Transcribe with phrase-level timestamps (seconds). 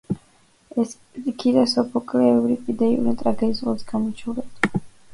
[0.83, 4.87] ესქილე, სოფოკლე, ევრიპიდე იყვნენ ტრაგედიის ყველაზე გამორჩეული ავტორები.